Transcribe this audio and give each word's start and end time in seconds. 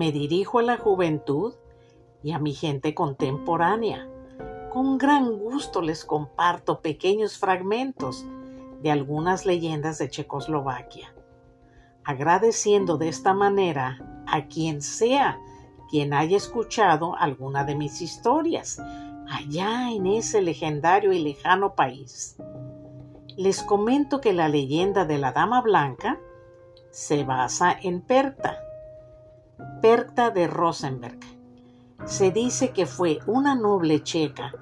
Me 0.00 0.12
dirijo 0.12 0.60
a 0.60 0.62
la 0.62 0.78
juventud 0.78 1.52
y 2.22 2.32
a 2.32 2.38
mi 2.38 2.54
gente 2.54 2.94
contemporánea. 2.94 4.08
Con 4.72 4.96
gran 4.96 5.36
gusto 5.38 5.82
les 5.82 6.06
comparto 6.06 6.80
pequeños 6.80 7.36
fragmentos 7.36 8.24
de 8.80 8.90
algunas 8.90 9.44
leyendas 9.44 9.98
de 9.98 10.08
Checoslovaquia, 10.08 11.14
agradeciendo 12.02 12.96
de 12.96 13.08
esta 13.10 13.34
manera 13.34 14.24
a 14.26 14.46
quien 14.46 14.80
sea 14.80 15.38
quien 15.90 16.14
haya 16.14 16.38
escuchado 16.38 17.14
alguna 17.14 17.64
de 17.64 17.74
mis 17.74 18.00
historias 18.00 18.80
allá 19.28 19.90
en 19.90 20.06
ese 20.06 20.40
legendario 20.40 21.12
y 21.12 21.18
lejano 21.18 21.74
país. 21.74 22.38
Les 23.36 23.62
comento 23.62 24.22
que 24.22 24.32
la 24.32 24.48
leyenda 24.48 25.04
de 25.04 25.18
la 25.18 25.32
Dama 25.32 25.60
Blanca 25.60 26.18
se 26.90 27.22
basa 27.22 27.76
en 27.82 28.00
Perta, 28.00 28.64
Perta 29.80 30.30
de 30.30 30.46
Rosenberg. 30.46 31.18
Se 32.04 32.30
dice 32.30 32.70
que 32.70 32.86
fue 32.86 33.18
una 33.26 33.54
noble 33.54 34.02
checa 34.02 34.52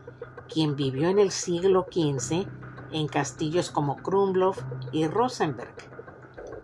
quien 0.49 0.77
vivió 0.77 1.09
en 1.09 1.19
el 1.19 1.31
siglo 1.31 1.87
XV 1.91 2.47
en 2.93 3.09
castillos 3.09 3.71
como 3.71 3.97
Krumlov 3.97 4.57
y 4.93 5.07
Rosenberg 5.07 5.75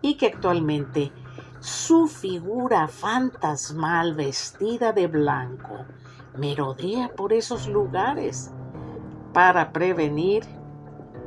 y 0.01 0.15
que 0.15 0.27
actualmente 0.27 1.11
su 1.59 2.07
figura 2.07 2.87
fantasmal 2.87 4.13
vestida 4.13 4.91
de 4.91 5.07
blanco 5.07 5.85
merodea 6.37 7.09
por 7.15 7.33
esos 7.33 7.67
lugares 7.67 8.51
para 9.33 9.71
prevenir 9.71 10.43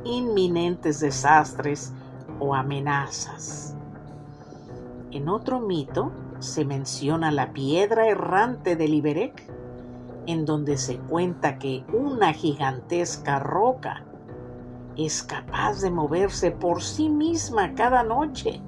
inminentes 0.03 0.99
desastres 0.99 1.93
o 2.39 2.55
amenazas. 2.55 3.75
En 5.11 5.27
otro 5.27 5.59
mito 5.59 6.11
se 6.39 6.65
menciona 6.65 7.31
la 7.31 7.53
piedra 7.53 8.07
errante 8.07 8.75
de 8.75 8.87
Liberec, 8.87 9.43
en 10.25 10.45
donde 10.45 10.77
se 10.77 10.97
cuenta 10.97 11.57
que 11.59 11.83
una 11.93 12.33
gigantesca 12.33 13.39
roca 13.39 14.05
es 14.95 15.23
capaz 15.23 15.81
de 15.81 15.91
moverse 15.91 16.51
por 16.51 16.81
sí 16.81 17.09
misma 17.09 17.73
cada 17.73 18.03
noche 18.03 18.61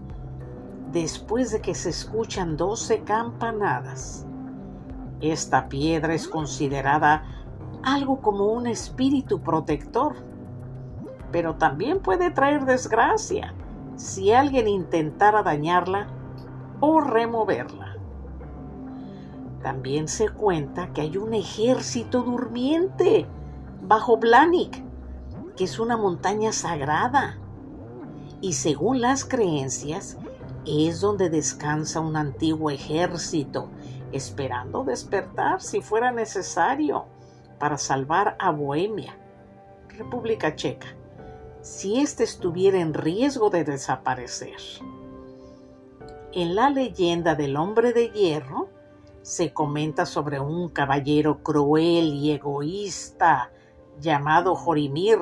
después 0.91 1.51
de 1.51 1.61
que 1.61 1.73
se 1.73 1.89
escuchan 1.89 2.57
doce 2.57 3.01
campanadas. 3.01 4.25
Esta 5.21 5.69
piedra 5.69 6.13
es 6.13 6.27
considerada 6.27 7.23
algo 7.83 8.21
como 8.21 8.47
un 8.47 8.67
espíritu 8.67 9.41
protector, 9.41 10.15
pero 11.31 11.55
también 11.55 11.99
puede 11.99 12.31
traer 12.31 12.65
desgracia 12.65 13.53
si 13.95 14.31
alguien 14.31 14.67
intentara 14.67 15.43
dañarla 15.43 16.07
o 16.81 16.99
removerla. 16.99 17.95
También 19.63 20.07
se 20.07 20.27
cuenta 20.27 20.91
que 20.91 21.01
hay 21.01 21.17
un 21.17 21.33
ejército 21.33 22.23
durmiente 22.23 23.27
bajo 23.83 24.17
Blanik, 24.17 24.83
que 25.55 25.63
es 25.63 25.79
una 25.79 25.95
montaña 25.95 26.51
sagrada. 26.51 27.37
Y 28.41 28.53
según 28.53 29.01
las 29.01 29.23
creencias, 29.23 30.17
es 30.65 31.01
donde 31.01 31.29
descansa 31.29 31.99
un 31.99 32.15
antiguo 32.15 32.71
ejército, 32.71 33.69
esperando 34.11 34.83
despertar 34.83 35.61
si 35.61 35.81
fuera 35.81 36.11
necesario 36.11 37.05
para 37.59 37.77
salvar 37.77 38.35
a 38.39 38.49
Bohemia, 38.49 39.15
República 39.89 40.55
Checa, 40.55 40.87
si 41.61 41.99
éste 41.99 42.23
estuviera 42.23 42.79
en 42.79 42.95
riesgo 42.95 43.51
de 43.51 43.63
desaparecer. 43.63 44.57
En 46.33 46.55
la 46.55 46.69
leyenda 46.69 47.35
del 47.35 47.57
hombre 47.57 47.93
de 47.93 48.09
hierro 48.09 48.69
se 49.21 49.53
comenta 49.53 50.05
sobre 50.05 50.39
un 50.39 50.69
caballero 50.69 51.43
cruel 51.43 52.13
y 52.13 52.31
egoísta 52.31 53.51
llamado 53.99 54.55
Jorimir, 54.55 55.19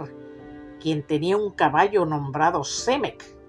quien 0.79 1.05
tenía 1.05 1.35
un 1.35 1.51
caballo 1.51 2.05
nombrado 2.05 2.63
Semek 2.63 3.39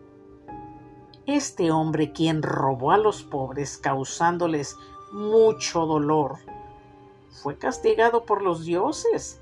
este 1.34 1.70
hombre 1.70 2.12
quien 2.12 2.42
robó 2.42 2.92
a 2.92 2.98
los 2.98 3.22
pobres 3.22 3.78
causándoles 3.78 4.76
mucho 5.12 5.86
dolor, 5.86 6.38
fue 7.30 7.56
castigado 7.56 8.24
por 8.24 8.42
los 8.42 8.64
dioses, 8.64 9.40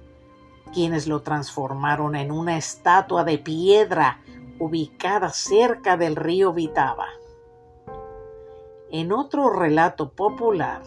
quienes 0.72 1.06
lo 1.06 1.22
transformaron 1.22 2.14
en 2.14 2.30
una 2.30 2.58
estatua 2.58 3.24
de 3.24 3.38
piedra 3.38 4.20
ubicada 4.58 5.30
cerca 5.30 5.96
del 5.96 6.16
río 6.16 6.52
Vitava. 6.52 7.06
En 8.90 9.12
otro 9.12 9.50
relato 9.50 10.12
popular, 10.12 10.82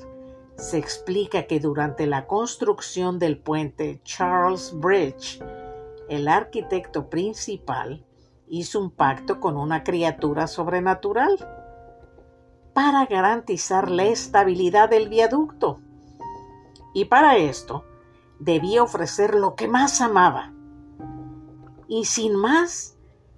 se 0.56 0.80
explica 0.80 1.46
que 1.46 1.60
durante 1.60 2.08
la 2.08 2.26
construcción 2.26 3.20
del 3.20 3.38
puente 3.38 4.02
Charles 4.04 4.74
Bridge, 4.74 5.40
el 6.10 6.28
arquitecto 6.28 7.10
principal 7.10 8.04
hizo 8.48 8.80
un 8.80 8.90
pacto 8.90 9.40
con 9.40 9.56
una 9.56 9.84
criatura 9.84 10.48
sobrenatural 10.48 11.38
para 12.74 13.06
garantizar 13.06 13.92
la 13.92 14.06
estabilidad 14.06 14.90
del 14.90 15.08
viaducto. 15.08 15.80
Y 16.96 17.06
para 17.06 17.38
esto 17.38 17.86
debía 18.40 18.82
ofrecer 18.82 19.36
lo 19.36 19.56
que 19.56 19.68
más 19.68 20.02
amaba. 20.02 20.54
Y 21.88 22.06
sin 22.06 22.36
más, 22.36 22.98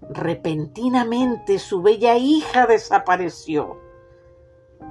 repentinamente 0.10 1.60
su 1.60 1.82
bella 1.82 2.16
hija 2.16 2.66
desapareció. 2.66 3.78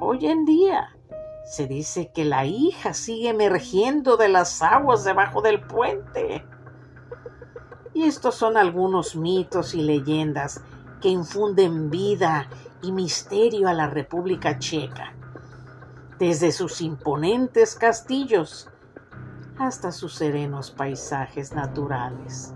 Hoy 0.01 0.27
en 0.27 0.45
día 0.45 0.97
se 1.45 1.67
dice 1.67 2.11
que 2.13 2.25
la 2.25 2.45
hija 2.47 2.95
sigue 2.95 3.29
emergiendo 3.29 4.17
de 4.17 4.29
las 4.29 4.63
aguas 4.63 5.05
debajo 5.05 5.43
del 5.43 5.61
puente. 5.61 6.45
Y 7.95 8.05
estos 8.05 8.35
son 8.35 8.57
algunos 8.57 9.17
mitos 9.17 9.75
y 9.75 9.83
leyendas 9.83 10.63
que 11.01 11.09
infunden 11.09 11.91
vida 11.91 12.49
y 12.81 12.93
misterio 12.93 13.69
a 13.69 13.75
la 13.75 13.87
República 13.89 14.59
Checa, 14.59 15.15
desde 16.19 16.53
sus 16.53 16.81
imponentes 16.81 17.75
castillos 17.75 18.69
hasta 19.59 19.93
sus 19.93 20.15
serenos 20.15 20.71
paisajes 20.71 21.53
naturales. 21.53 22.55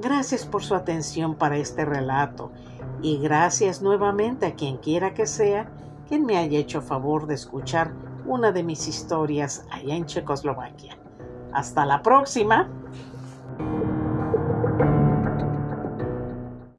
Gracias 0.00 0.46
por 0.46 0.62
su 0.62 0.74
atención 0.74 1.34
para 1.34 1.58
este 1.58 1.84
relato 1.84 2.50
y 3.02 3.18
gracias 3.18 3.82
nuevamente 3.82 4.46
a 4.46 4.54
quien 4.54 4.78
quiera 4.78 5.12
que 5.12 5.26
sea 5.26 5.70
quien 6.10 6.26
me 6.26 6.36
haya 6.36 6.58
hecho 6.58 6.82
favor 6.82 7.28
de 7.28 7.34
escuchar 7.34 7.92
una 8.26 8.50
de 8.50 8.64
mis 8.64 8.88
historias 8.88 9.64
allá 9.70 9.94
en 9.94 10.06
Checoslovaquia. 10.06 10.98
Hasta 11.52 11.86
la 11.86 12.02
próxima. 12.02 12.68